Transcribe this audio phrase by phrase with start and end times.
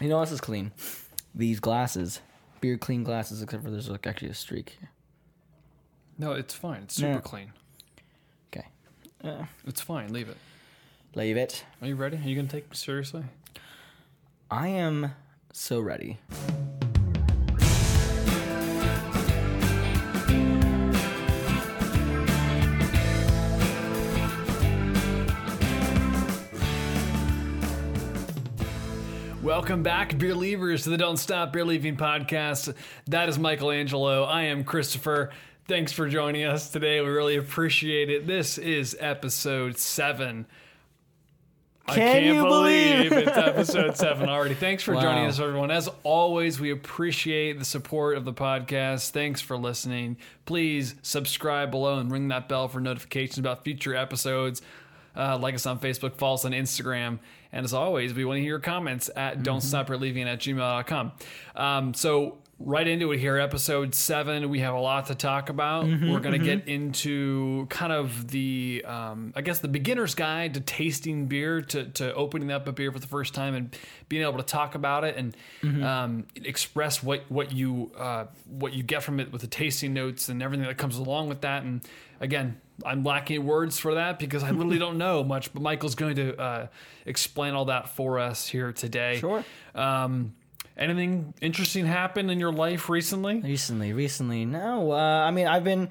[0.00, 0.72] You know, this is clean.
[1.34, 2.20] These glasses,
[2.60, 4.78] beer clean glasses, except for there's like actually a streak.
[6.18, 6.82] No, it's fine.
[6.82, 7.20] It's super No.
[7.20, 7.52] clean.
[8.52, 8.66] Okay,
[9.24, 10.12] uh, It's fine.
[10.12, 10.36] Leave it.
[11.14, 11.64] leave it.
[11.80, 12.16] Are you ready?
[12.16, 13.24] Are you gonna take me seriously?
[14.50, 15.12] I am
[15.52, 16.18] so ready.
[29.66, 32.72] Welcome back, beer leavers, to the Don't Stop Beer Leaving podcast.
[33.08, 34.22] That is Michelangelo.
[34.22, 35.30] I am Christopher.
[35.66, 37.00] Thanks for joining us today.
[37.00, 38.28] We really appreciate it.
[38.28, 40.46] This is episode seven.
[41.88, 43.26] I Can can't you believe believe?
[43.26, 44.54] it's episode seven already.
[44.54, 45.72] Thanks for joining us, everyone.
[45.72, 49.10] As always, we appreciate the support of the podcast.
[49.10, 50.16] Thanks for listening.
[50.44, 54.62] Please subscribe below and ring that bell for notifications about future episodes.
[55.16, 57.18] Uh, like us on Facebook, follow us on Instagram.
[57.52, 61.12] And as always, we want to hear your comments at don't stop leaving at gmail.com.
[61.54, 64.48] Um, so, right into it here, episode seven.
[64.48, 65.84] We have a lot to talk about.
[65.84, 70.60] We're going to get into kind of the, um, I guess, the beginner's guide to
[70.60, 73.76] tasting beer, to, to opening up a beer for the first time and
[74.08, 78.82] being able to talk about it and um, express what, what you uh, what you
[78.82, 81.62] get from it with the tasting notes and everything that comes along with that.
[81.62, 81.82] And
[82.20, 86.16] again, I'm lacking words for that because I literally don't know much, but Michael's going
[86.16, 86.66] to uh,
[87.04, 89.18] explain all that for us here today.
[89.18, 89.44] Sure.
[89.74, 90.34] Um,
[90.76, 93.40] anything interesting happened in your life recently?
[93.40, 94.92] Recently, recently, no.
[94.92, 95.90] Uh, I mean, I've been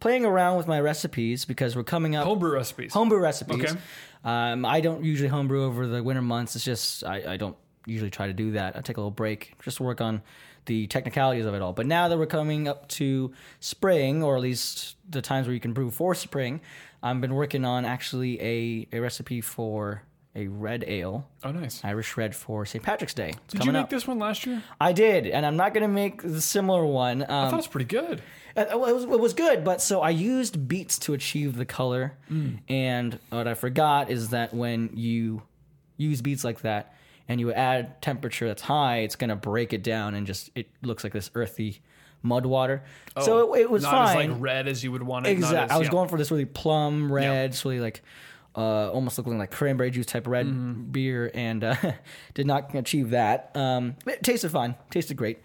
[0.00, 2.92] playing around with my recipes because we're coming up Homebrew recipes.
[2.92, 3.64] homebrew recipes.
[3.64, 3.80] Okay.
[4.24, 6.56] Um, I don't usually homebrew over the winter months.
[6.56, 8.76] It's just I, I don't usually try to do that.
[8.76, 10.22] I take a little break just to work on
[10.66, 11.72] the technicalities of it all.
[11.72, 15.60] But now that we're coming up to spring, or at least the times where you
[15.60, 16.60] can brew for spring,
[17.02, 20.02] I've been working on actually a, a recipe for
[20.36, 21.82] a red ale, oh, nice.
[21.82, 22.84] Irish red for St.
[22.84, 23.30] Patrick's Day.
[23.46, 23.90] It's Did you make up.
[23.90, 24.62] this one last year?
[24.80, 27.22] I did, and I'm not going to make the similar one.
[27.22, 28.22] Um, I thought it was pretty good.
[28.56, 32.14] uh, it was, it was good, but so I used beets to achieve the color,
[32.68, 35.42] and what I forgot is that when you
[35.96, 36.94] use beets like that
[37.28, 41.02] and you add temperature that's high, it's gonna break it down and just it looks
[41.02, 41.80] like this earthy
[42.22, 42.82] mud water.
[43.22, 44.30] so it, it was not fine.
[44.30, 45.30] as like red as you would want it.
[45.30, 45.58] not exactly.
[45.64, 45.92] as- I was yeah.
[45.92, 48.02] going for this really plum red, it's really like
[48.56, 50.90] uh, almost looking like cranberry juice type of red Mm-hmm.
[50.90, 51.76] beer, and uh,
[52.34, 53.50] did not achieve that.
[53.54, 55.40] Um, it tasted fine, tasted great.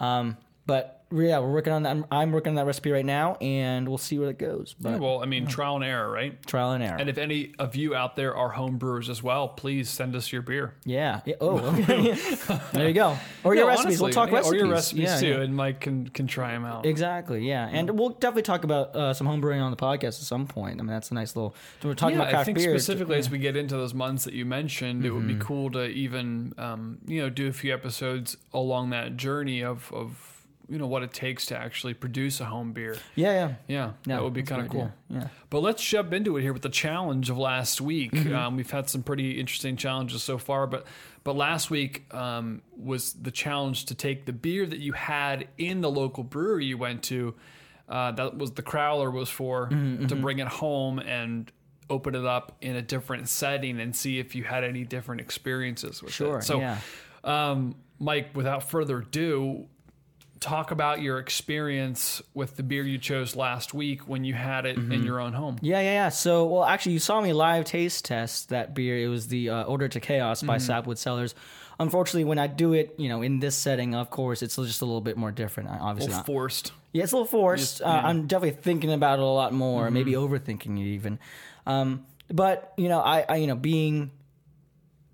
[0.00, 0.36] Um,
[0.66, 1.90] but yeah, we're working on that.
[1.90, 4.74] I'm, I'm working on that recipe right now, and we'll see where it goes.
[4.80, 6.44] But Yeah, well, I mean, trial and error, right?
[6.46, 6.96] trial and error.
[6.98, 10.32] And if any of you out there are home brewers as well, please send us
[10.32, 10.74] your beer.
[10.84, 11.20] yeah.
[11.24, 11.34] yeah.
[11.40, 12.14] Oh, okay.
[12.72, 13.18] there you go.
[13.44, 14.00] Or your recipes.
[14.00, 14.52] we'll talk yeah, recipes.
[14.52, 15.40] Or your recipes yeah, too, yeah.
[15.40, 16.86] and Mike can can try them out.
[16.86, 20.46] Exactly, yeah, and we'll definitely talk about uh, some homebrewing on the podcast at some
[20.46, 20.80] point.
[20.80, 21.54] I mean, that's a nice little.
[21.82, 22.70] We're talking yeah, about craft I think beer.
[22.78, 25.86] specifically as we get into those months that you mentioned, it would be cool to
[25.86, 30.31] even um, you know do a few episodes along that journey of of
[30.72, 32.96] you know what it takes to actually produce a home beer.
[33.14, 34.16] Yeah, yeah, Yeah, yeah.
[34.16, 34.90] that would be kind of cool.
[35.10, 35.28] Yeah.
[35.50, 38.12] But let's jump into it here with the challenge of last week.
[38.12, 38.34] Mm-hmm.
[38.34, 40.86] Um, we've had some pretty interesting challenges so far, but
[41.24, 45.82] but last week um, was the challenge to take the beer that you had in
[45.82, 47.34] the local brewery you went to.
[47.88, 51.52] Uh, that was the crowler was for Mm-hmm, to bring it home and
[51.90, 56.02] open it up in a different setting and see if you had any different experiences
[56.02, 56.44] with Sure, it.
[56.44, 56.78] So, yeah.
[57.24, 59.66] um, Mike, without further ado,
[60.42, 64.76] talk about your experience with the beer you chose last week when you had it
[64.76, 64.92] Mm-hmm.
[64.92, 65.58] in your own home.
[65.62, 66.08] Yeah, yeah, yeah.
[66.08, 68.98] So, well, actually, you saw me live taste test that beer.
[68.98, 70.66] It was the uh, Order to Chaos by Mm-hmm.
[70.66, 71.34] Sapwood Cellars.
[71.80, 74.84] Unfortunately, when I do it, you know, in this setting, of course, it's just a
[74.84, 75.70] little bit more different.
[75.70, 76.26] I- Obviously, little not.
[76.26, 76.72] forced.
[76.92, 77.80] Yeah, it's a little forced.
[77.82, 79.94] Uh, I'm definitely thinking about it a lot more, Mm-hmm.
[79.94, 81.18] maybe overthinking it even.
[81.66, 84.10] Um, but you know, I, I, you know, being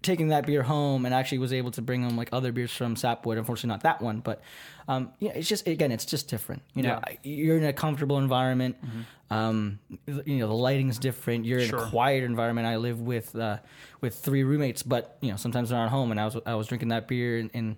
[0.02, 2.94] taking that beer home and actually was able to bring home like other beers from
[2.96, 3.36] Sapwood.
[3.38, 4.40] Unfortunately, not that one, but
[4.86, 6.62] um, yeah, it's just again, it's just different.
[6.74, 7.16] You know, Yeah.
[7.22, 8.76] You're in a comfortable environment.
[9.30, 11.44] Um, you know, the lighting's different.
[11.44, 12.66] You're in a quiet environment.
[12.66, 13.58] I live with uh,
[14.00, 16.66] with three roommates, but you know, sometimes they're not home, and I was I was
[16.68, 17.76] drinking that beer and, in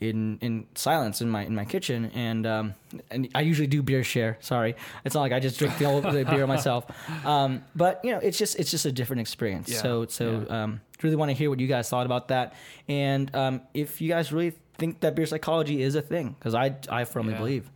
[0.00, 2.10] in in silence in my in my kitchen.
[2.14, 2.74] And um
[3.10, 4.36] and I usually do beer share.
[4.40, 4.74] Sorry.
[5.04, 6.86] It's not like I just drink the whole the beer myself.
[7.24, 9.68] Um but you know it's just it's just a different experience.
[9.70, 12.54] Yeah, so so um really want to hear what you guys thought about that.
[12.88, 16.76] And um if you guys really think that beer psychology is a thing because I
[16.90, 17.38] I firmly Yeah.
[17.38, 17.70] believe.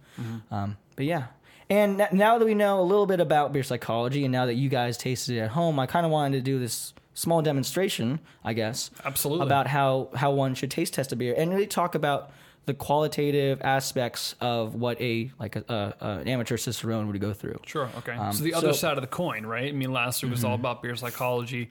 [0.50, 1.24] Um but yeah.
[1.70, 4.68] And now that we know a little bit about beer psychology and now that you
[4.68, 8.52] guys tasted it at home I kind of wanted to do this small demonstration I
[8.52, 9.46] guess Absolutely.
[9.46, 12.30] about how how one should taste test a beer and really talk about
[12.66, 17.58] the qualitative aspects of what a like a, a, an amateur cicerone would go through.
[17.66, 17.88] Sure.
[17.98, 18.12] Okay.
[18.12, 19.68] Um, so the other so- side of the coin, right?
[19.68, 21.70] I mean, last week was all about beer psychology.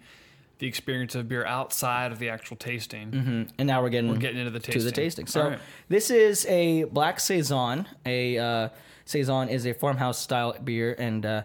[0.57, 3.49] the experience of beer outside of the actual tasting.
[3.57, 5.25] And now we're getting We're getting into the to the tasting.
[5.25, 5.27] tasting.
[5.27, 5.59] So right.
[5.87, 7.87] this is a black saison.
[8.05, 8.69] A uh,
[9.05, 11.43] saison is a farmhouse style beer and uh,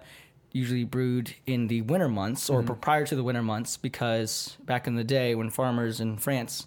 [0.54, 2.80] usually brewed in the winter months or Mm-hmm.
[2.80, 6.66] prior to the winter months because back in the day when farmers in France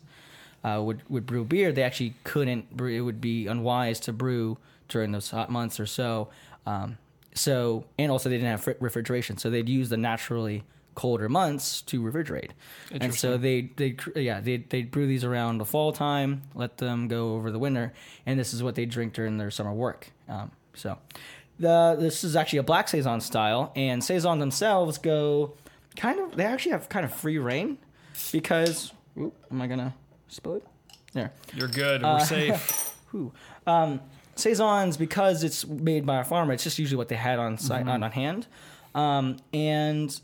[0.64, 2.94] uh, would would brew beer, they actually couldn't brew.
[2.94, 4.58] It would be unwise to brew
[4.90, 6.30] during those hot months or so.
[6.66, 6.98] Um,
[7.34, 10.64] so and also they didn't have refrigeration, so they'd use the naturally
[10.96, 12.52] colder months to refrigerate.
[12.92, 17.08] And so they they yeah they they brew these around the fall time, let them
[17.08, 17.94] go over the winter,
[18.26, 20.12] and this is what they drink during their summer work.
[20.28, 20.98] Um, so
[21.60, 25.54] the this is actually a black saison style, and saison themselves go
[25.96, 27.78] kind of they actually have kind of free reign
[28.32, 29.94] because oop, am I gonna
[30.28, 30.64] spill it?
[31.14, 31.32] There.
[31.56, 32.02] You're good.
[32.04, 32.94] We're Uh, safe.
[33.12, 33.32] Whew.
[33.66, 34.02] Um,
[34.36, 36.54] saisons because it's made by a farmer.
[36.54, 37.90] It's just usually what they had on site Mm-hmm.
[37.90, 38.48] on, on hand,
[38.94, 40.20] um, and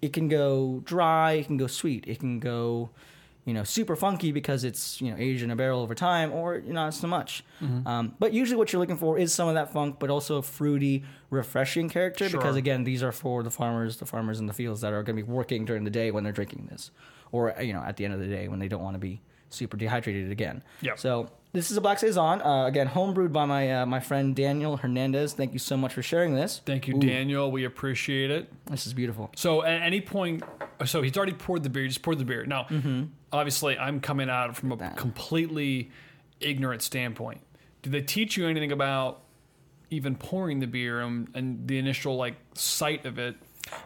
[0.00, 1.32] it can go dry.
[1.32, 2.04] It can go sweet.
[2.06, 2.90] It can go,
[3.48, 6.56] you know, super funky because it's you know aged in a barrel over time, or
[6.56, 7.42] you know, not so much.
[7.62, 7.88] Mm-hmm.
[7.88, 10.42] Um, but usually, what you're looking for is some of that funk, but also a
[10.42, 12.28] fruity, refreshing character.
[12.28, 15.16] Because again, these are for the farmers, the farmers in the fields that are going
[15.16, 16.90] to be working during the day when they're drinking this,
[17.32, 19.22] or you know, at the end of the day when they don't want to be
[19.48, 20.62] super dehydrated again.
[20.82, 20.98] Yep.
[20.98, 22.42] So this is a black saison.
[22.42, 25.32] Uh, again, homebrewed by my uh, my friend Daniel Hernandez.
[25.32, 26.60] Thank you so much for sharing this.
[26.66, 27.50] Thank you, Ooh, Daniel.
[27.50, 28.52] We appreciate it.
[28.66, 29.30] This is beautiful.
[29.36, 30.42] So at any point,
[30.84, 31.84] so he's already poured the beer.
[31.84, 32.44] He just poured the beer.
[32.44, 33.04] Now, Mm-hmm.
[33.32, 35.90] Obviously, I'm coming at it from a completely
[36.40, 37.40] ignorant standpoint.
[37.82, 39.22] Did they teach you anything about
[39.90, 43.36] even pouring the beer and, and the initial like sight of it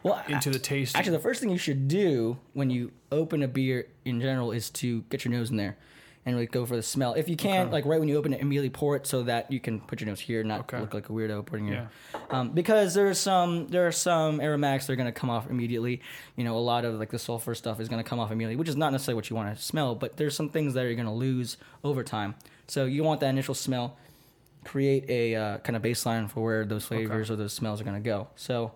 [0.02, 0.96] Well, into the taste?
[0.96, 4.70] Actually, the first thing you should do when you open a beer in general is
[4.70, 5.76] to get your nose in there
[6.24, 7.14] and like go for the smell.
[7.14, 9.58] If you can't, like right when you open it, immediately pour it so that you
[9.58, 10.78] can put your nose here, not Okay.
[10.80, 11.90] look like a weirdo putting your.
[12.30, 16.00] Um, because there's some there are some aromatics that are going to come off immediately.
[16.36, 18.56] You know, a lot of like the sulfur stuff is going to come off immediately,
[18.56, 19.94] which is not necessarily what you want to smell.
[19.94, 22.36] But there's some things that you're going to lose over time.
[22.68, 23.96] So you want that initial smell.
[24.64, 28.00] Create a uh, kind of baseline for where those flavors or those smells are going
[28.00, 28.28] to go.
[28.36, 28.70] So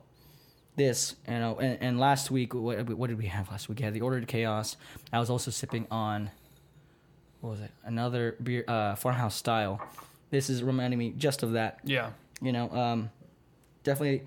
[0.74, 3.78] this, you know, and, and last week, what, what did we have last week?
[3.78, 4.76] We had the Ordered Chaos.
[5.12, 6.32] I was also sipping on,
[7.46, 7.70] what was it?
[7.84, 9.80] Another beer, uh, farmhouse style.
[10.30, 11.78] This is reminding me just of that.
[11.84, 12.10] yeah,
[12.42, 13.10] You know, um,
[13.84, 14.26] definitely.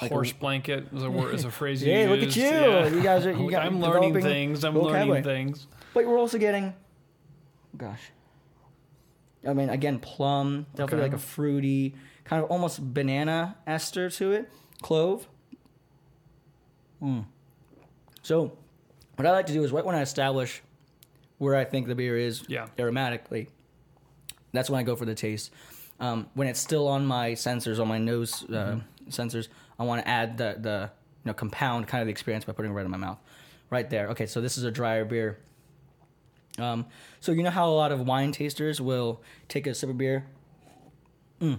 [0.00, 1.82] Like a- horse blanket is a word is a phrase.
[1.82, 2.44] you Hey, look at you!
[2.44, 2.86] Yeah.
[2.86, 3.32] You guys are.
[3.32, 4.62] You got, I'm learning things.
[4.62, 5.08] I'm vocabulary.
[5.08, 5.66] learning things.
[5.92, 6.72] But we're also getting,
[7.76, 8.12] gosh,
[9.44, 11.02] I mean, again, plum, definitely Okay.
[11.10, 14.48] like a fruity, kind of almost banana ester to it,
[14.82, 15.26] clove.
[17.02, 17.24] Mm.
[18.22, 18.52] So,
[19.16, 20.62] what I like to do is right when I establish
[21.38, 22.66] where I think the beer is Yeah.
[22.78, 23.48] aromatically,
[24.52, 25.50] that's when I go for the taste.
[26.00, 29.48] Um, when it's still on my sensors, on my nose uh, sensors,
[29.78, 30.90] I want to add the the
[31.24, 33.18] you know compound kind of the experience by putting it right in my mouth,
[33.70, 34.08] right there.
[34.10, 35.38] Okay, so this is a drier beer.
[36.58, 36.86] Um,
[37.20, 40.26] so you know how a lot of wine tasters will take a sip of beer,
[41.40, 41.58] mm,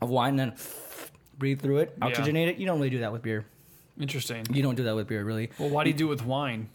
[0.00, 0.52] of wine, and then
[1.38, 2.10] breathe through it, Yeah.
[2.10, 2.56] oxygenate it.
[2.58, 3.44] You don't really do that with beer.
[3.98, 4.46] Interesting.
[4.52, 5.50] You don't do that with beer, really.
[5.58, 6.68] Well, why do you do it with wine?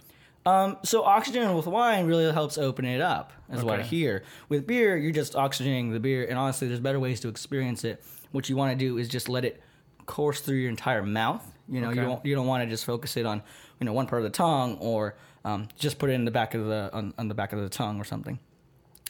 [0.45, 4.23] Um, so oxygen with wine really helps open it up, is what I hear.
[4.47, 8.03] With beer, you're just oxygenating the beer, and honestly, there's better ways to experience it.
[8.31, 9.61] What you want to do is just let it
[10.05, 11.43] course through your entire mouth.
[11.67, 13.41] You know, you don't you don't want to just focus it on
[13.79, 16.53] you know one part of the tongue or um, just put it in the back
[16.53, 18.37] of the on, on the back of the tongue or something.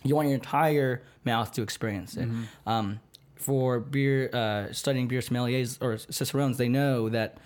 [0.03, 2.29] You want your entire mouth to experience it.
[2.29, 2.69] Mm-hmm.
[2.69, 2.99] Um,
[3.35, 7.37] for beer, uh, studying beer sommeliers or cicerones, they know that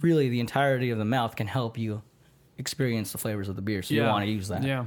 [0.00, 2.02] really the entirety of the mouth can help you
[2.58, 3.82] experience the flavors of the beer.
[3.82, 4.62] So you want to use that.
[4.62, 4.86] Yeah.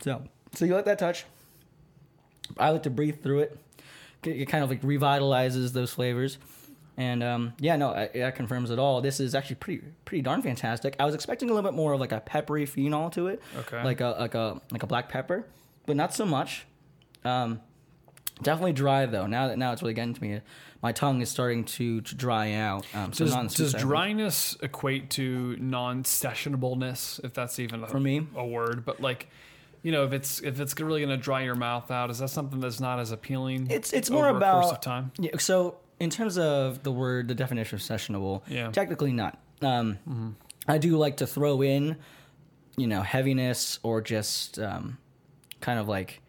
[0.00, 0.22] So,
[0.54, 1.24] so you let that touch.
[2.58, 3.58] I like to breathe through it.
[4.22, 6.38] It it kind of like revitalizes those flavors,
[6.96, 9.00] and um, yeah, no, I- that confirms it all.
[9.00, 10.96] This is actually pretty, pretty darn fantastic.
[10.98, 13.82] I was expecting a little bit more of like a peppery phenol to it, Okay.
[13.84, 15.44] like a like a like a black pepper,
[15.86, 16.66] but not so much.
[17.24, 17.60] Um,
[18.42, 19.26] definitely dry though.
[19.26, 20.40] Now that now it's really getting to me.
[20.82, 22.86] My tongue is starting to, to dry out.
[22.94, 27.82] Um, so Does, not on the sweet does dryness equate to non-sessionableness, if that's even
[27.82, 28.26] a, For me?
[28.36, 28.84] a word?
[28.84, 29.28] But like,
[29.82, 32.28] you know, if it's if it's really going to dry your mouth out, is that
[32.30, 33.68] something that's not as appealing?
[33.70, 35.12] It's it's more about course of time.
[35.18, 35.36] Yeah.
[35.38, 38.64] So in terms of the word, the definition of sessionable, Yeah.
[38.64, 38.72] Mm-hmm.
[38.72, 39.38] technically not.
[39.62, 40.36] Um,
[40.68, 41.96] I do like to throw in,
[42.76, 44.98] you know, heaviness or just um,
[45.60, 46.20] kind of like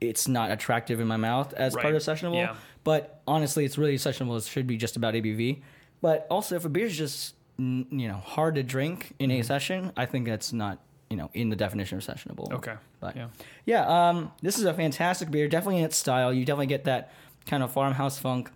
[0.00, 2.36] it's not attractive in my mouth as part of sessionable.
[2.36, 2.54] Yeah.
[2.84, 4.36] But honestly, it's really sessionable.
[4.38, 5.62] It should be just about ABV.
[6.02, 9.40] But also, if a beer is just you know hard to drink in Mm-hmm.
[9.40, 10.78] a session, I think that's not
[11.10, 12.52] you know in the definition of sessionable.
[12.52, 12.74] Okay.
[13.00, 13.28] But Yeah.
[13.64, 15.48] yeah, um, this is a fantastic beer.
[15.48, 16.32] Definitely in its style.
[16.32, 17.12] You definitely get that
[17.46, 18.50] kind of farmhouse funk,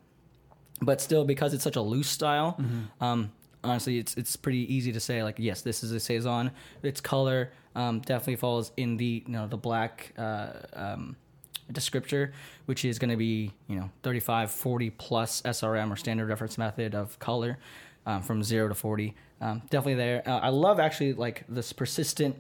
[0.83, 3.05] but still because it's such a loose style, Mm-hmm.
[3.05, 3.33] um,
[3.65, 6.51] honestly, it's it's pretty easy to say like, yes, this is a saison.
[6.83, 11.17] Its color um, definitely falls in the you know the black uh, um,
[11.73, 12.33] descriptor,
[12.67, 16.95] which is going to be you know 35, 40 plus SRM or standard reference method
[16.95, 17.59] of color
[18.07, 19.15] um, from zero to 40.
[19.41, 20.23] Um, definitely there.
[20.29, 22.37] Uh, I love actually like this persistent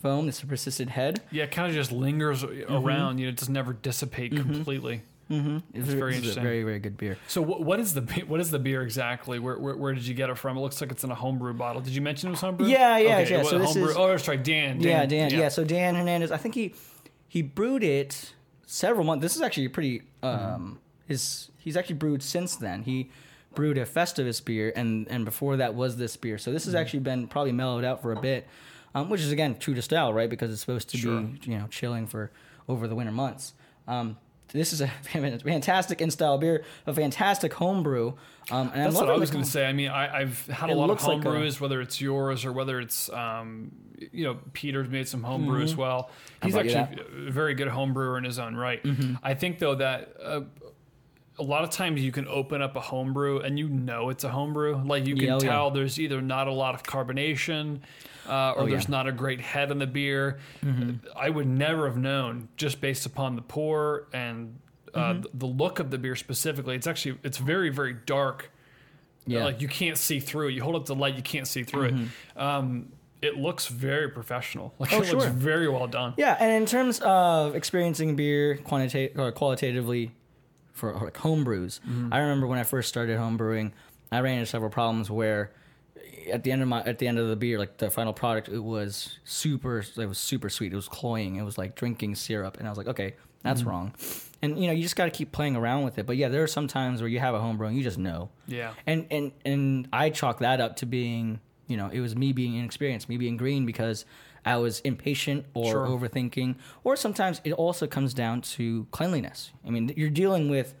[0.00, 1.20] foam, this persistent head.
[1.30, 2.72] Yeah, it kind of just lingers Mm-hmm.
[2.74, 3.18] around.
[3.18, 5.02] You know, it does never dissipate completely.
[5.30, 5.58] Mm-hmm.
[5.74, 6.42] It's, very this interesting.
[6.42, 7.16] a very very good beer.
[7.28, 9.38] So what, what is the be- what is the beer exactly?
[9.38, 10.56] Where, where where did you get it from?
[10.56, 11.80] It looks like it's in a homebrew bottle.
[11.80, 12.66] Did you mention it was homebrew?
[12.66, 13.42] Yeah, yeah, Okay, yeah.
[13.44, 14.80] So this homebrew- is- oh, that's right, Dan.
[14.80, 15.30] yeah, Dan.
[15.30, 15.48] Yeah.
[15.48, 16.74] so Dan Hernandez, I think he
[17.28, 18.34] he brewed it
[18.70, 19.22] several months.
[19.22, 20.02] This is actually pretty.
[20.22, 22.82] Um, his he's actually brewed since then.
[22.84, 23.10] He
[23.54, 26.38] brewed a Festivus beer, and and before that was this beer.
[26.38, 28.46] So this has actually been probably mellowed out for a bit,
[28.94, 30.30] um, which is again true to style, right?
[30.30, 31.20] Because it's supposed to Sure.
[31.20, 32.30] be you know chilling for
[32.68, 33.54] over the winter months.
[33.88, 34.16] Um,
[34.52, 38.16] this is a fantastic in style beer, a fantastic home brew.
[38.50, 39.66] Um, and That's I'm what I was going to say.
[39.66, 42.00] I mean, I, I've had a lot of looks like home a- brews, whether it's
[42.00, 43.70] yours or whether it's, um,
[44.12, 46.10] you know, Peter's made some home brew as well.
[46.42, 48.82] He's actually a very good home brewer in his own right.
[48.82, 49.14] Mm-hmm.
[49.22, 50.40] I think though that uh,
[51.40, 54.28] a lot of times you can open up a homebrew and you know it's a
[54.28, 54.76] homebrew.
[54.84, 55.48] Like you can Yeah, oh, yeah.
[55.50, 57.80] tell there's either not a lot of carbonation.
[58.28, 58.90] Uh, or Oh, there's yeah.
[58.90, 60.38] not a great head on the beer.
[60.64, 61.06] Mm-hmm.
[61.16, 64.58] I would never have known just based upon the pour and
[64.94, 65.38] uh, Mm-hmm.
[65.38, 66.76] the, look of the beer specifically.
[66.76, 68.50] It's actually it's very very dark.
[69.26, 69.44] Yeah.
[69.44, 70.52] Like you can't see through it.
[70.54, 71.94] You hold up the light, you can't see through it.
[72.40, 72.92] Um,
[73.22, 74.74] it looks very professional.
[74.78, 75.00] Like Mm-hmm.
[75.00, 75.32] Oh, it looks sure.
[75.32, 76.14] very well done.
[76.16, 80.12] Yeah, and in terms of experiencing beer quantita- or qualitatively
[80.72, 82.12] for like home brews, mm-hmm.
[82.12, 83.72] I remember when I first started home brewing,
[84.12, 85.52] I ran into several problems where
[86.32, 88.48] at the end of my at the end of the beer, like the final product,
[88.48, 90.72] it was super it was super sweet.
[90.72, 91.36] It was cloying.
[91.36, 93.70] It was like drinking syrup, and I was like, okay, that's mm-hmm.
[93.70, 93.94] wrong.
[94.42, 96.06] And you know, you just got to keep playing around with it.
[96.06, 97.98] But yeah, there are some times where you have a home brew and you just
[97.98, 98.30] know.
[98.46, 98.72] Yeah.
[98.86, 102.54] And and and I chalk that up to being, you know, it was me being
[102.56, 104.04] inexperienced, me being green because
[104.44, 105.86] I was impatient or Sure.
[105.86, 109.50] overthinking, or sometimes it also comes down to cleanliness.
[109.66, 110.74] I mean, you're dealing with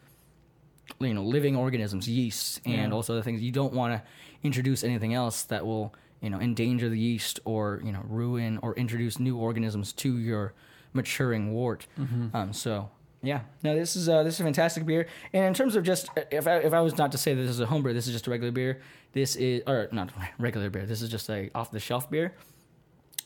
[0.98, 2.90] you know living organisms, yeast, and Yeah.
[2.90, 4.02] also the things you don't want to
[4.42, 8.74] introduce anything else that will you know endanger the yeast or you know ruin or
[8.74, 10.52] introduce new organisms to your
[10.92, 11.86] maturing wort.
[11.98, 12.34] Mm-hmm.
[12.36, 12.90] Um, so
[13.22, 15.06] yeah, no, this is uh, this is a fantastic beer.
[15.32, 17.50] And in terms of just if I, if I was not to say that this
[17.50, 18.80] is a home brew, this is just a regular beer.
[19.12, 20.86] This is or not regular beer.
[20.86, 22.34] This is just a off the shelf beer.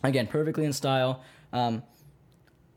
[0.05, 1.23] Again, perfectly in style.
[1.53, 1.83] Um,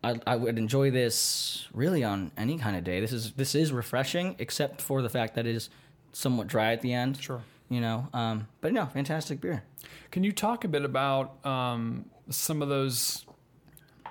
[0.04, 3.00] I, I would enjoy this really on any kind of day.
[3.00, 5.70] This is this is refreshing, except for the fact that it is
[6.14, 7.22] somewhat dry at the end.
[7.22, 7.42] Sure.
[7.70, 9.64] You know, um, but no, fantastic beer.
[10.12, 13.26] Can you talk a bit about um, some of those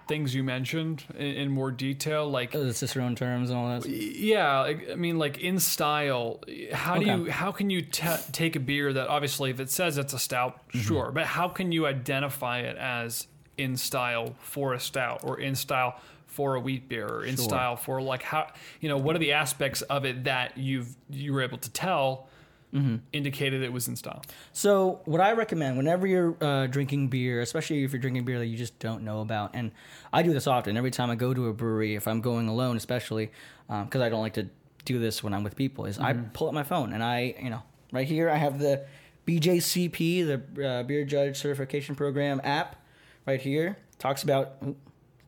[0.07, 2.29] things you mentioned in, in more detail?
[2.31, 3.89] Like, Oh, the Cicerone terms and all that.
[3.89, 6.41] yeah, I mean, like in style.
[6.73, 7.17] How do Okay.
[7.25, 7.31] you?
[7.31, 10.69] How can you ta take a beer that obviously, if it says it's a stout,
[10.69, 10.81] mm-hmm.
[10.81, 13.27] sure, but how can you identify it as
[13.59, 16.01] in style for a stout or in style?
[16.27, 17.45] For a wheat beer, or in Sure.
[17.47, 18.49] style for like how
[18.83, 22.29] you know what are the aspects of it that you've you were able to tell
[23.13, 24.23] indicated it was in style.
[24.53, 28.47] So, what I recommend whenever you're uh, drinking beer, especially if you're drinking beer that
[28.47, 29.71] you just don't know about, and
[30.13, 30.77] I do this often.
[30.77, 33.31] Every time I go to a brewery, if I'm going alone, especially
[33.69, 34.49] because I don't like to
[34.85, 37.51] do this when I'm with people, is I pull up my phone and I, you
[37.51, 38.85] know, right here I have the
[39.27, 42.77] BJCP, the uh, Beer Judge Certification Program app,
[43.27, 44.63] right here talks about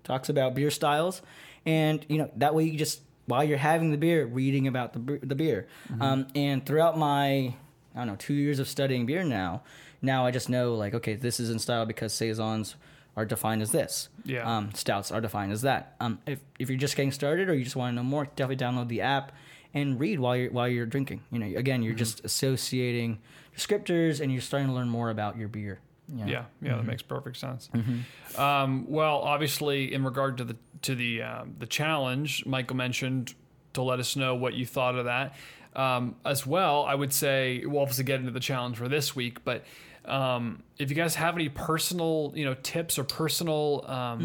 [0.05, 1.23] talks about beer styles,
[1.67, 5.21] and you know that way you just while you're having the beer, reading about the
[5.23, 5.69] the beer,
[6.01, 7.55] um, and throughout my
[7.95, 9.63] I don't know two years of studying beer now,
[10.03, 12.75] now I just know like okay this is in style because saisons
[13.17, 14.45] are defined as this, Yeah.
[14.47, 15.95] um, stouts are defined as that.
[16.01, 18.65] Um, if if you're just getting started or you just want to know more, definitely
[18.65, 19.33] download the app
[19.75, 21.23] and read while you're while you're drinking.
[21.33, 23.19] You know, again, you're just associating
[23.57, 25.81] descriptors and you're starting to learn more about your beer.
[26.09, 26.27] Know.
[26.27, 27.69] Yeah, yeah, that makes perfect sense.
[27.75, 28.41] Mm-hmm.
[28.41, 33.35] Um, well, obviously, in regard to the to the um, the challenge, Michael mentioned
[33.75, 35.35] to let us know what you thought of that.
[35.77, 39.45] Um, as well, I would say we'll obviously get into the challenge for this week,
[39.45, 39.65] but
[40.05, 44.19] um, if you guys have any personal, you know, tips or personal, um,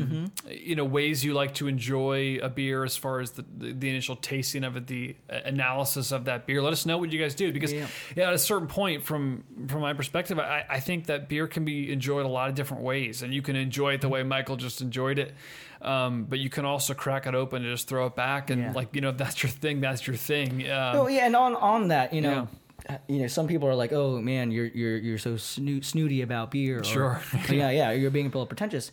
[0.46, 0.52] Mm-hmm.
[0.52, 3.90] you know, ways you like to enjoy a beer as far as the, the, the
[3.90, 7.20] initial tasting of it, the uh, analysis of that beer, let us know what you
[7.20, 7.88] guys do because Yeah.
[8.16, 11.66] yeah, at a certain point, from from my perspective, I, I think that beer can
[11.66, 14.56] be enjoyed a lot of different ways, and you can enjoy it the way Michael
[14.56, 15.34] just enjoyed it.
[15.84, 18.72] Um, but you can also crack it open and just throw it back, and Yeah.
[18.74, 19.82] like you know, if that's your thing.
[19.82, 20.70] That's your thing.
[20.70, 22.48] Um, Oh yeah, and on on that, you know,
[22.90, 26.22] uh, you know, some people are like, "Oh man, you're you're you're so snoo- snooty
[26.22, 27.22] about beer." Or, Sure.
[27.50, 28.92] yeah, yeah, you're being a little pretentious.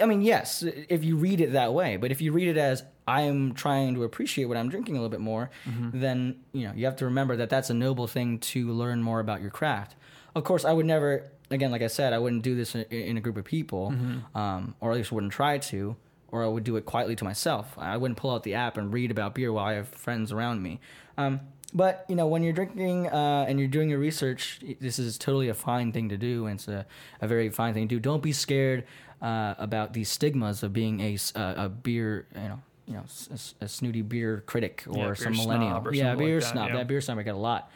[0.00, 2.82] I mean, yes, if you read it that way, but if you read it as
[3.06, 6.00] I am trying to appreciate what I'm drinking a little bit more, Mm-hmm.
[6.00, 9.20] then you know you have to remember that that's a noble thing to learn more
[9.20, 9.94] about your craft.
[10.34, 11.24] of course, I would never.
[11.50, 13.94] Again, like I said, I wouldn't do this in, in a group of people,
[14.34, 15.94] um, or at least wouldn't try to,
[16.32, 17.74] or I would do it quietly to myself.
[17.78, 20.62] I wouldn't pull out the app and read about beer while I have friends around
[20.62, 20.80] me.
[21.16, 21.40] Um,
[21.74, 25.48] but you know, when you're drinking uh, and you're doing your research, this is totally
[25.48, 26.86] a fine thing to do, and it's a,
[27.20, 28.00] a very fine thing to do.
[28.00, 28.84] Don't be scared
[29.20, 33.54] uh, about these stigmas of being a, uh, a beer, you know, you know, s-
[33.60, 35.70] a, snooty beer critic or Yeah, some beer millennial.
[35.72, 36.68] snob or yeah, something like beer that, snob.
[36.68, 36.76] yeah.
[36.76, 37.70] That beer snob I get a lot.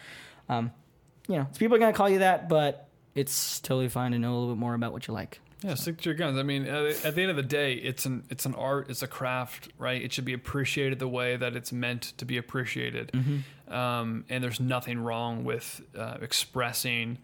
[0.48, 0.70] Um,
[1.28, 4.36] you know, people are gonna call you that, but it's totally fine to know a
[4.38, 5.40] little bit more about what you like.
[5.62, 6.38] Yeah, stick to your guns.
[6.38, 9.02] I mean, at at the end of the day, it's an it's an art, it's
[9.02, 10.00] a craft, right?
[10.00, 13.12] It should be appreciated the way that it's meant to be appreciated.
[13.68, 17.18] Um, and there's nothing wrong with uh, expressing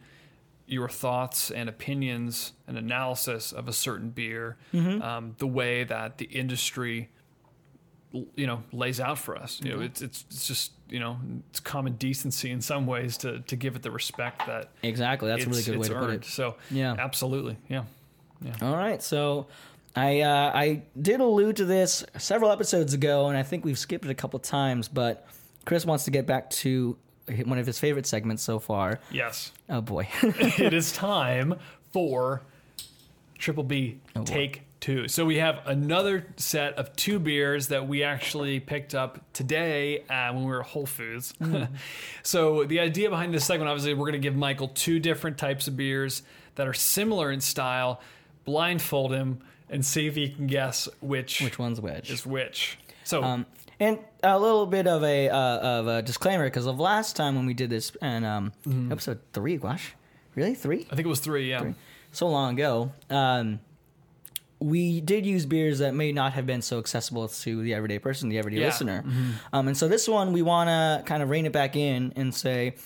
[0.66, 6.26] your thoughts and opinions and analysis of a certain beer, um, the way that the
[6.26, 7.09] industry,
[8.12, 9.61] you know, lays out for us.
[9.62, 11.19] You know, it's it's it's just you know,
[11.50, 15.28] it's common decency in some ways to to give it the respect that Exactly.
[15.28, 16.25] That's a really good way to put it.
[16.26, 16.97] So Yeah.
[16.99, 17.85] absolutely, yeah.
[18.62, 19.47] All right, so
[19.95, 24.05] I uh, I did allude to this several episodes ago, and I think we've skipped
[24.05, 24.88] it a couple times.
[24.88, 25.26] But
[25.64, 26.97] Chris wants to get back to
[27.45, 29.00] one of his favorite segments so far.
[29.11, 29.52] Yes.
[29.69, 31.55] Oh boy, it is time
[31.93, 32.43] for
[33.38, 35.09] Triple B Oh, Take Two.
[35.09, 40.33] So we have another set of two beers that we actually picked up today uh,
[40.33, 41.33] when we were at Whole Foods.
[41.40, 41.69] Mm.
[42.23, 45.66] so the idea behind this segment, obviously, we're going to give Michael two different types
[45.69, 46.23] of beers
[46.57, 48.00] that are similar in style,
[48.46, 52.10] blindfold him, and see if he can guess which, which one's which?
[52.10, 52.78] is which.
[53.04, 53.44] So Um,
[53.78, 57.44] and a little bit of a uh, of a disclaimer because of last time when
[57.44, 58.90] we did this and um, Mm-hmm.
[58.92, 59.92] episode three, gosh,
[60.34, 60.86] really three?
[60.90, 61.50] I think it was three.
[61.50, 61.72] Yeah.
[62.12, 62.92] so long ago.
[63.10, 63.60] Um,
[64.58, 68.30] we did use beers that may not have been so accessible to the everyday person,
[68.30, 68.66] the everyday Yeah.
[68.68, 69.04] listener.
[69.52, 72.34] Um, and so this one, we want to kind of rein it back in and
[72.34, 72.76] say,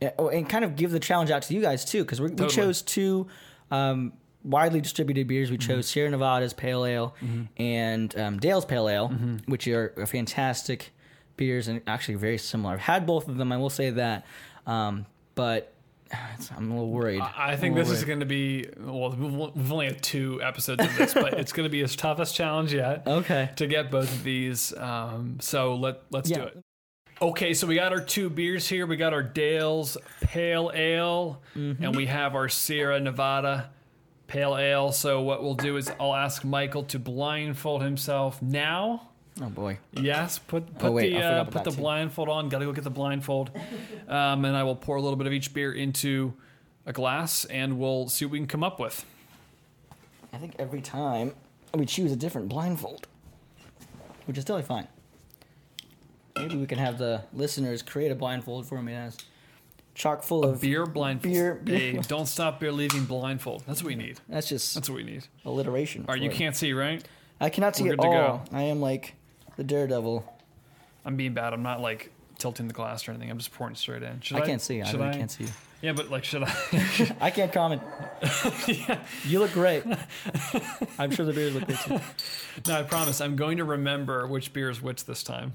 [0.00, 2.30] uh, oh, and kind of give the challenge out to you guys too, because we
[2.30, 2.48] Totally.
[2.48, 3.26] chose two
[3.70, 4.14] um,
[4.48, 5.50] widely distributed beers.
[5.50, 5.68] We Mm-hmm.
[5.68, 7.14] chose Sierra Nevada's Pale Ale
[7.56, 9.36] and um, Dale's Pale Ale, Mm-hmm.
[9.50, 10.90] which are fantastic
[11.36, 12.74] beers and actually very similar.
[12.74, 14.26] I've had both of them, I will say that.
[14.66, 15.72] Um, but
[16.56, 17.20] I'm a little worried.
[17.20, 19.10] I think this little is going to be well.
[19.10, 22.34] We've we've only had two episodes of this, but it's going to be his toughest
[22.34, 23.50] challenge yet Okay.
[23.56, 24.72] to get both of these.
[24.76, 26.58] Um, so let let's do it.
[27.20, 28.86] Okay, so we got our two beers here.
[28.86, 31.82] We got our Dale's Pale Ale, Mm-hmm.
[31.84, 33.70] and we have our Sierra Nevada
[34.28, 34.92] Pale Ale.
[34.92, 39.08] So what we'll do is I'll ask Michael to blindfold himself now.
[39.40, 39.78] Oh boy.
[39.92, 41.76] Yes, put put Oh, wait, the uh, put the too.
[41.78, 42.48] blindfold on.
[42.48, 43.50] Got to go get the blindfold,
[44.08, 46.34] um, and I will pour a little bit of each beer into
[46.86, 49.04] a glass, and we'll see what we can come up with.
[50.32, 51.34] I think every time
[51.74, 53.06] we choose a different blindfold,
[54.26, 54.88] which is totally fine.
[56.36, 59.16] Maybe we can have the listeners create a blindfold for me that's
[59.98, 60.60] chock full of.
[60.62, 61.34] Beer blindfold.
[61.34, 63.64] Beer- beer- A don't stop beer leaving blindfold.
[63.66, 64.20] That's what we need.
[64.28, 65.26] That's just That's what we need.
[65.44, 66.06] alliteration.
[66.08, 66.34] All right, you it.
[66.34, 67.04] can't see, right?
[67.40, 68.12] I cannot see we're good go.
[68.12, 68.44] all.
[68.52, 69.14] I am like
[69.56, 70.24] the daredevil.
[71.04, 71.52] I'm being bad.
[71.52, 73.30] I'm not like tilting the glass or anything.
[73.30, 74.20] I'm just pouring straight in.
[74.20, 74.80] Should I I, can't see.
[74.80, 75.46] I really can't see.
[75.80, 77.16] Yeah, but like, should I?
[77.20, 77.82] I can't comment.
[79.24, 79.84] You look great.
[80.98, 82.00] I'm sure the beers look great too.
[82.66, 83.20] no, I promise.
[83.20, 85.52] I'm going to remember which beer is which this time.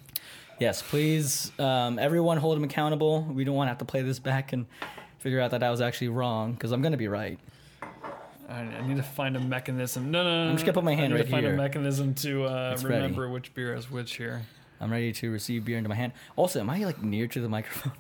[0.60, 3.24] Yes, please, um, everyone hold him accountable.
[3.24, 4.66] We don't want to have to play this back and
[5.20, 7.40] figure out that I was actually wrong because I'm going to be right.
[8.48, 10.12] I, I need to find a mechanism.
[10.12, 10.50] No, no, no.
[10.52, 11.54] I'm just gonna put my hand I need right to find here.
[11.56, 12.96] a mechanism to uh, It's ready.
[13.02, 14.42] remember which beer is which here.
[14.82, 16.12] I'm ready to receive beer into my hand.
[16.36, 17.94] Also, am I like near to the microphone?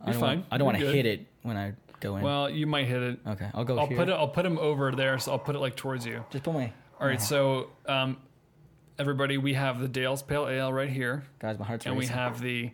[0.00, 0.38] I You're don't fine.
[0.38, 0.94] Want, I don't want to good.
[0.94, 2.22] hit it when I go in.
[2.22, 3.18] Well, you might hit it.
[3.26, 3.96] okay, I'll go I'll here.
[3.98, 4.12] put it.
[4.12, 6.24] I'll put him over there, so I'll put it like towards you.
[6.30, 6.72] Just put my.
[7.00, 7.20] All right.
[7.20, 8.16] So, um,
[8.98, 12.40] everybody, we have the Dale's Pale Ale right here, Guys, my heart's and we have
[12.40, 12.70] the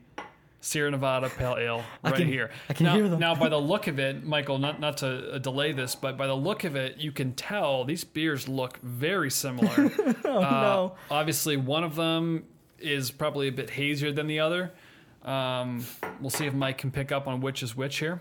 [0.61, 2.51] Sierra Nevada Pale Ale right can- here.
[2.69, 3.21] I can now, hear them.
[3.21, 6.27] now, by the look of it, Michael, not not to uh, delay this, but by
[6.27, 9.71] the look of it, you can tell these beers look very similar.
[10.25, 10.95] oh Uh, no!
[11.11, 12.45] Obviously, one of them
[12.81, 14.73] is probably a bit hazier than the other.
[15.25, 15.85] Um,
[16.21, 18.21] we'll see if Mike can pick up on which is which here.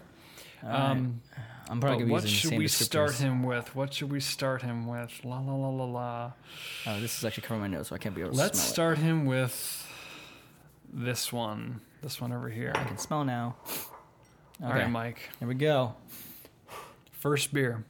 [0.64, 1.22] Um,
[1.70, 3.76] I'm probably gonna be what using the should we start him with?
[3.76, 5.20] What should we start him with?
[5.24, 6.32] La la la la la.
[6.86, 8.98] Oh, this is actually covering my nose, so I can't be able to Let's start
[8.98, 9.86] him with
[10.94, 11.82] this one.
[12.02, 12.72] This one over here.
[12.76, 13.56] I can smell now.
[14.64, 15.30] All Okay, right, Mike.
[15.40, 15.96] here we go.
[17.12, 17.84] First beer.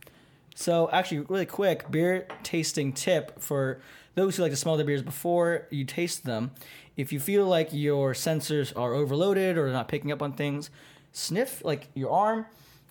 [0.56, 3.80] So, actually, really quick beer tasting tip for
[4.16, 6.52] those who like to smell their beers before you taste them.
[6.96, 10.72] If you feel like your sensors are overloaded or not picking up on things,
[11.12, 12.48] sniff like your arm,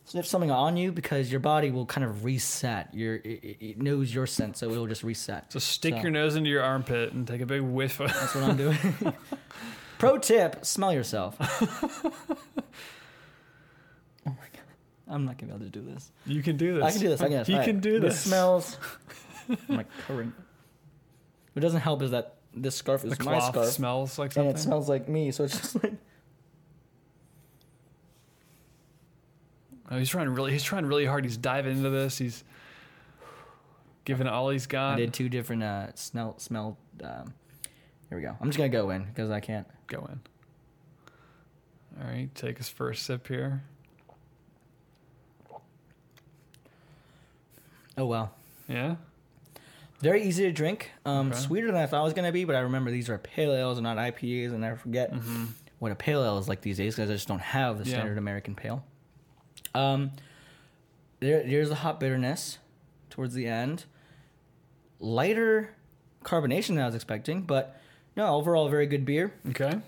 [0.06, 2.94] sniff something on you because your body will kind of reset.
[2.94, 5.52] Your it, it- knows your scent, so it will just reset.
[5.52, 8.00] So stick So- your nose into your armpit and take a big whiff.
[8.00, 8.78] Of That's what I'm doing.
[9.98, 11.36] Pro tip: smell yourself.
[12.06, 12.12] oh
[14.26, 14.62] my god!
[15.08, 16.10] I'm not gonna be able to do this.
[16.26, 16.84] You can do this.
[16.84, 17.20] I can do this.
[17.20, 17.44] I can.
[17.46, 18.14] You All can do this.
[18.14, 18.76] This smells
[19.68, 20.34] like current.
[21.54, 24.54] What doesn't help is that this scarf is The my scarf, smells like and something.
[24.54, 25.30] it smells like me.
[25.30, 25.94] So it's just like
[29.90, 30.52] oh, he's trying really.
[30.52, 31.24] He's trying really hard.
[31.24, 32.18] He's diving into this.
[32.18, 32.44] He's
[34.04, 34.94] giving it all he's got.
[34.94, 36.78] I did two different uh, smell smell.
[37.02, 37.32] Um,
[38.08, 38.36] here we go.
[38.40, 39.66] I'm just gonna go in because I can't.
[39.88, 40.20] Go in.
[42.00, 43.62] All right, take his first sip here.
[47.96, 48.32] Oh well.
[48.68, 48.96] Yeah.
[50.00, 50.90] Very easy to drink.
[51.06, 51.38] Um, Okay.
[51.38, 53.78] Sweeter than I thought it was gonna be, but I remember these are pale ales
[53.78, 55.12] and not IPAs, and I forget
[55.78, 57.90] what a pale ale is like these days because I just don't have the Mm-hmm.
[57.92, 57.96] Yeah.
[57.98, 58.84] standard American pale.
[59.76, 60.12] Um,
[61.20, 62.58] there, there's a hot bitterness
[63.10, 63.84] towards the end.
[64.98, 65.74] Lighter
[66.24, 67.80] carbonation than I was expecting, but
[68.16, 69.32] no, overall very good beer.
[69.50, 69.78] Okay.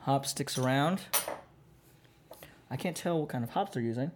[0.00, 1.00] Hop sticks around.
[2.70, 4.10] I can't tell what kind of hops they're using.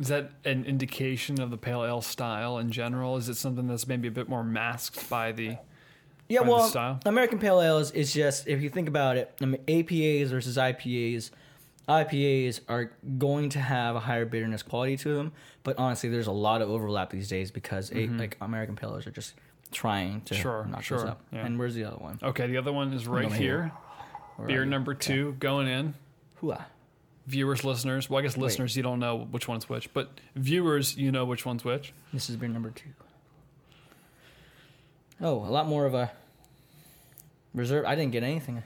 [0.00, 3.16] Is that an indication of the pale ale style in general?
[3.16, 5.58] Is it something that's maybe a bit more masked by the?
[6.28, 7.00] Yeah, By the well, style?
[7.04, 11.30] American Pale Ales is just if you think about it, I mean, APAs versus IPAs.
[11.88, 15.32] IPAs are going to have a higher bitterness quality to them,
[15.64, 19.06] but honestly, there's a lot of overlap these days because a, like American Pale Ales
[19.06, 19.34] are just
[19.72, 20.42] trying to Mm-hmm.
[20.42, 21.20] Sure, knock sure, up.
[21.32, 21.44] yeah.
[21.46, 22.18] And where's the other one?
[22.22, 23.72] Okay, the other one is right here.
[24.38, 24.46] here.
[24.46, 25.94] Beer number two going in.
[26.42, 26.64] Hooah.
[27.26, 28.08] Viewers, listeners.
[28.08, 31.44] Well, I guess listeners, you don't know which one's which, but viewers, you know which
[31.44, 31.92] one's which.
[32.12, 32.88] This is beer number two.
[35.20, 36.10] Oh, a lot more of a
[37.54, 37.84] reserve.
[37.84, 38.62] I didn't get anything.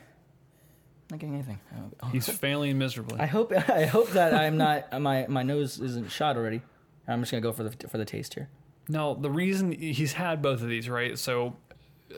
[1.10, 1.60] Not getting anything.
[2.02, 3.20] Oh, He's failing miserably.
[3.20, 6.62] I hope I hope that I'm not my my nose isn't shot already.
[7.06, 8.48] I'm just gonna go for the for the taste here.
[8.88, 11.18] No, the reason he's had both of these, right?
[11.18, 11.56] So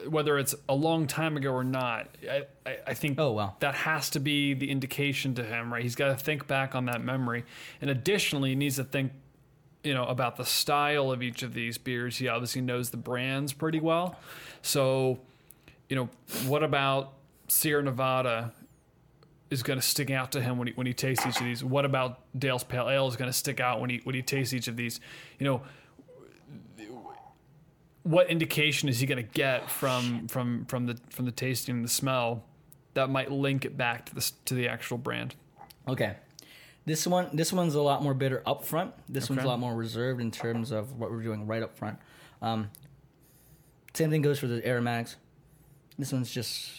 [0.09, 3.55] whether it's a long time ago or not, I, I, I think Oh, wow.
[3.61, 5.81] that has to be the indication to him, right?
[5.81, 7.45] He's got to think back on that memory,
[7.81, 9.13] and additionally, he needs to think,
[9.83, 12.17] you know, about the style of each of these beers.
[12.17, 14.17] He obviously knows the brands pretty well,
[14.61, 15.19] so
[15.89, 16.09] you know,
[16.47, 17.13] what about
[17.47, 18.53] Sierra Nevada?
[19.49, 21.63] Is going to stick out to him when he when he tastes each of these.
[21.63, 24.53] What about Dale's Pale Ale is going to stick out when he when he tastes
[24.53, 24.99] each of these?
[25.39, 25.61] You know,
[28.03, 31.85] what indication is he going to get from from from the from the tasting and
[31.85, 32.43] the smell
[32.93, 35.35] that might link it back to the to the actual brand?
[35.87, 36.15] Okay.
[36.85, 38.93] This one this one's a lot more bitter up front.
[39.09, 41.99] This one's a lot more reserved in terms of what we're doing right up front.
[42.41, 42.69] Um,
[43.93, 45.17] same thing goes for the aromatics.
[45.99, 46.71] This one's just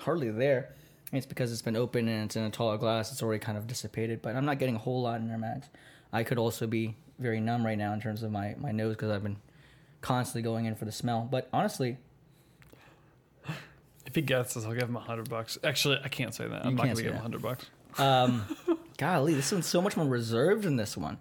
[0.00, 0.74] hardly there.
[1.12, 3.10] It's because it's been open and it's in a taller glass.
[3.12, 5.68] It's already kind of dissipated, but I'm not getting a whole lot in aromatics.
[6.12, 9.10] I could also be very numb right now in terms of my, my nose because
[9.10, 9.38] I've been
[10.02, 11.26] constantly going in for the smell.
[11.30, 11.96] But honestly,
[14.06, 15.58] If he gets this, I'll give him a hundred bucks.
[15.62, 16.64] Actually, I can't say that.
[16.64, 17.66] I'm not to give him a hundred bucks.
[17.98, 18.44] Um,
[18.98, 21.18] golly, this one's so much more reserved than this one.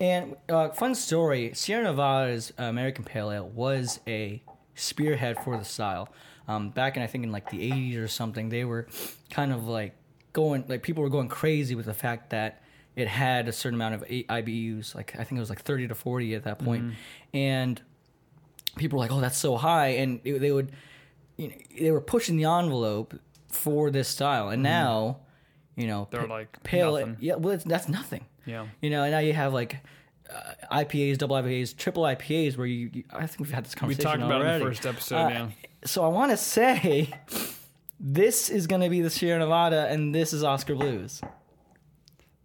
[0.00, 4.42] And uh, fun story: Sierra Nevada's American Pale Ale was a
[4.74, 6.08] spearhead for the style.
[6.46, 8.86] Um, back in I think in like the '80s or something, they were
[9.30, 9.94] kind of like
[10.32, 12.62] going like people were going crazy with the fact that
[12.96, 14.94] it had a certain amount of IBUs.
[14.94, 16.94] Like I think it was like 30 to 40 at that point.
[17.32, 17.80] and
[18.76, 20.72] people were like, "Oh, that's so high," and it, they would,
[21.36, 23.14] you know, they were pushing the envelope
[23.48, 25.18] for this style, and now,
[25.76, 26.92] you know, They're pa- like pale.
[26.98, 27.16] nothing.
[27.20, 28.26] Yeah, well, it's, that's nothing.
[28.46, 28.66] Yeah.
[28.82, 29.78] You know, and now you have like
[30.28, 34.10] uh, IPAs, double IPAs, triple IPAs, where you, you I think we've had this conversation.
[34.10, 35.16] We talked about it in the first episode.
[35.16, 35.48] Uh, yeah.
[35.84, 37.10] So I want to say.
[38.06, 41.22] This is going to be the Sierra Nevada, and this is Oskar Blues.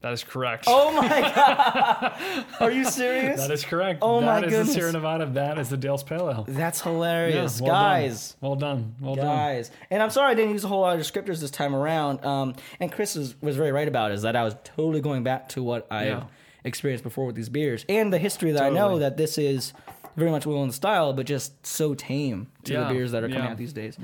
[0.01, 0.63] That is correct.
[0.67, 2.45] Oh my god!
[2.61, 3.41] Are you serious?
[3.41, 3.99] that is correct.
[4.01, 4.73] Oh my That is the.
[4.73, 5.25] Sierra Nevada.
[5.25, 6.45] That is the Dale's Pale Ale.
[6.47, 8.31] That's hilarious, well guys.
[8.33, 8.37] Done.
[8.41, 8.95] Well done.
[9.01, 9.25] Well done.
[9.25, 9.71] guys.
[9.89, 12.23] And I'm sorry I didn't use a whole lot of descriptors this time around.
[12.23, 15.23] Um, and Chris was, was very right about it, is that I was totally going
[15.23, 16.23] back to what I Yeah.
[16.63, 19.73] experienced before with these beers and the history that I know that this is
[20.19, 23.27] very much Will in style, but just so tame to Yeah, the beers that are
[23.27, 23.43] coming yeah.
[23.45, 23.51] Mm-hmm.
[23.53, 23.97] out these days.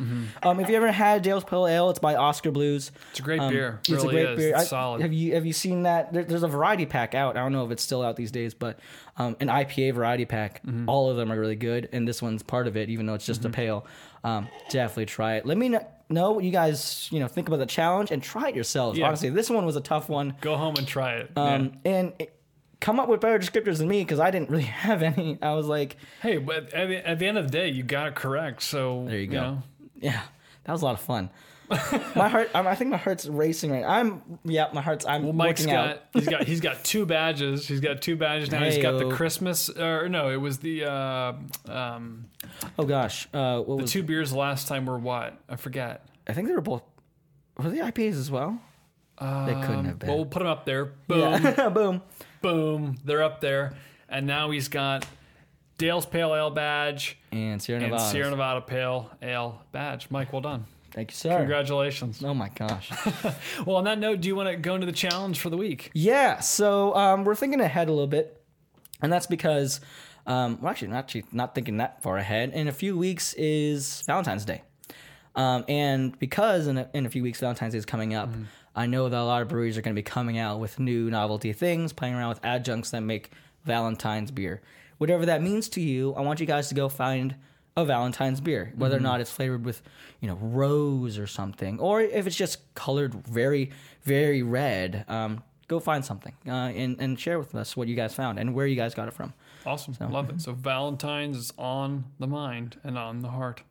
[0.44, 2.92] Um, if you ever had Dale's Pale Ale, it's by Oskar Blues.
[3.12, 3.80] It's a great Um, beer.
[3.82, 4.38] It's really a great is.
[4.40, 4.50] beer.
[4.56, 5.02] It's I- solid.
[5.02, 6.12] Have you have you seen that?
[6.14, 7.38] There, there's a variety pack out.
[7.38, 8.80] I don't know if it's still out these days, but
[9.18, 10.62] um, an IPA variety pack.
[10.66, 10.90] Mm-hmm.
[10.90, 13.26] All of them are really good, and this one's part of it, even though it's
[13.26, 13.86] just a pale.
[14.24, 15.46] Um, definitely try it.
[15.46, 18.50] Let me kn- know what you guys you know think about the challenge and try
[18.50, 18.98] it yourselves.
[18.98, 19.08] Yeah.
[19.08, 20.34] Honestly, this one was a tough one.
[20.42, 21.32] Go home and try it.
[21.36, 22.35] Um, and it,
[22.86, 25.40] come up with better descriptors than me because I didn't really have any.
[25.42, 25.98] I was like.
[26.22, 28.62] Hey, but at the, at the end of the day, you got it correct.
[28.62, 29.42] So there you go.
[29.42, 29.64] know,
[30.00, 30.22] yeah,
[30.64, 31.32] that was a lot of fun.
[32.16, 33.82] my heart, I'm, I think my heart's racing right.
[33.82, 33.90] Now.
[33.90, 35.04] I'm, yeah, my heart's.
[35.04, 36.04] I'm Well, Mike's working got out.
[36.14, 37.68] he's got he's got two badges.
[37.68, 38.64] He's got two badges now.
[38.64, 41.34] He's got the Christmas or no, it was the uh,
[41.68, 42.26] um,
[42.78, 45.42] Oh gosh, uh, what the two beers last time were what?
[45.50, 46.06] I forget.
[46.28, 46.84] I think they were both.
[47.58, 48.62] Were they IPAs as well?
[49.20, 50.08] They couldn't have been.
[50.10, 50.86] Well, we'll put them up there.
[51.08, 51.70] Boom, Yeah.
[51.74, 52.02] Boom.
[52.42, 52.98] boom.
[53.06, 53.76] They're up there.
[54.10, 55.06] And now he's got
[55.78, 58.10] Dale's Pale Ale badge And Sierra and Nevada.
[58.12, 60.08] Sierra Nevada Pale Ale badge.
[60.10, 60.66] Mike, well done.
[60.92, 61.38] Thank you, sir.
[61.40, 62.24] Congratulations.
[62.24, 62.90] Oh my gosh.
[63.66, 65.92] Well, on that note, do you want to go into the challenge for the week?
[65.94, 68.42] Yeah, so um, we're thinking ahead a little bit,
[69.02, 69.82] and that's because
[70.28, 72.52] um, we're actually not actually not thinking that far ahead.
[72.54, 74.62] In a few weeks is Valentine's Day,
[75.36, 78.30] um, and because in a, in a few weeks Valentine's Day is coming up,
[78.76, 81.10] I know that a lot of breweries are going to be coming out with new
[81.10, 83.32] novelty things, playing around with adjuncts that make
[83.64, 84.62] Valentine's beer.
[84.98, 87.36] Whatever that means to you, I want you guys to go find
[87.78, 89.82] a Valentine's beer, whether or not it's flavored with,
[90.22, 93.72] you know, rose or something, or if it's just colored very,
[94.04, 95.04] very red.
[95.08, 98.54] Um, go find something uh, and and share with us what you guys found and
[98.54, 99.34] where you guys got it from.
[99.66, 99.96] Awesome.
[100.12, 100.42] Love it.
[100.42, 103.64] So Valentine's is on the mind and on the heart.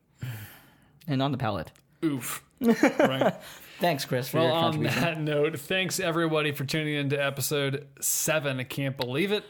[1.07, 1.71] And on the palate.
[2.05, 2.45] Oof.
[2.61, 3.35] right.
[3.81, 7.87] Thanks, Chris, for Well, your on that note, thanks everybody for tuning in to episode
[8.01, 8.61] seven.
[8.61, 9.45] I can't believe it.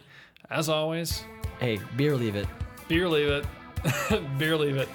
[0.50, 1.24] As always,
[1.58, 2.46] Hey, beer, leave it.
[2.88, 3.44] beer leave it.
[4.38, 4.88] beer leave it.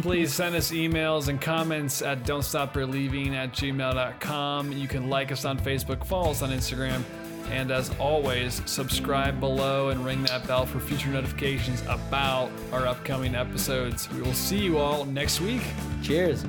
[0.00, 4.72] Please send us emails and comments at don't stop leaving at gmail.com.
[4.72, 7.02] You can like us on Facebook, follow us on Instagram,
[7.50, 13.34] and as always, subscribe below and ring that bell for future notifications about our upcoming
[13.34, 14.10] episodes.
[14.12, 15.62] We will see you all next week.
[16.02, 16.44] Cheers.